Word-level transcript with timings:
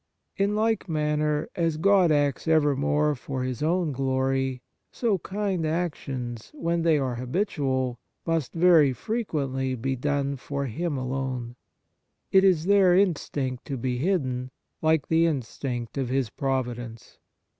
In 0.35 0.55
like 0.55 0.89
manner 0.89 1.47
as 1.55 1.77
God 1.77 2.11
acts 2.11 2.47
evermore 2.47 3.13
for 3.13 3.43
His 3.43 3.61
own 3.61 3.91
glory, 3.91 4.63
so 4.91 5.19
kind 5.19 5.63
actions, 5.63 6.49
when 6.55 6.81
they 6.81 6.97
are 6.97 7.13
habitual, 7.17 7.99
must 8.25 8.51
very 8.51 8.93
frequently 8.93 9.75
be 9.75 9.95
done 9.95 10.37
for 10.37 10.65
Him 10.65 10.97
alone. 10.97 11.55
It 12.31 12.43
is 12.43 12.65
their 12.65 12.95
instinct 12.97 13.63
to 13.65 13.77
be 13.77 13.99
hidden, 13.99 14.49
like 14.81 15.07
the 15.07 15.27
instinct 15.27 15.99
of 15.99 16.09
His 16.09 16.31
providence. 16.31 17.19